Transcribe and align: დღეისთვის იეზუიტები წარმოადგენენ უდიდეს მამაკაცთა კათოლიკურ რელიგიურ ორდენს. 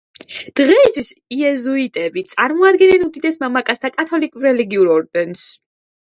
დღეისთვის 0.59 1.09
იეზუიტები 1.35 2.23
წარმოადგენენ 2.31 3.05
უდიდეს 3.07 3.37
მამაკაცთა 3.43 3.91
კათოლიკურ 3.97 4.47
რელიგიურ 4.49 4.91
ორდენს. 4.95 5.45